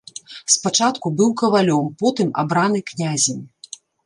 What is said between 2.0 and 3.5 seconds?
потым абраны князем.